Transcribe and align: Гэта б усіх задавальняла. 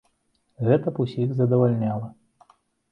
Гэта 0.69 0.87
б 0.95 1.05
усіх 1.05 1.29
задавальняла. 1.43 2.13